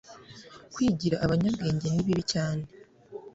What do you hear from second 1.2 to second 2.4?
abanyabwenge nibibi